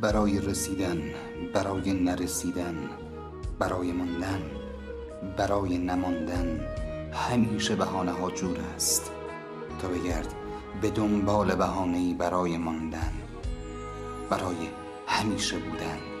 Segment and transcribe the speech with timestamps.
[0.00, 1.02] برای رسیدن
[1.54, 2.76] برای نرسیدن
[3.58, 4.42] برای ماندن
[5.36, 6.60] برای نماندن
[7.12, 9.10] همیشه بهانه ها جور است.
[9.82, 10.34] تا بگرد
[10.80, 13.12] به دنبال بهانه برای ماندن
[14.30, 14.56] برای
[15.06, 16.15] همیشه بودن.